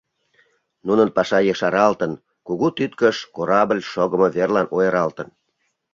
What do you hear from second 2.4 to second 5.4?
кугу тӱткыш корабль шогымо верлан ойыралтын.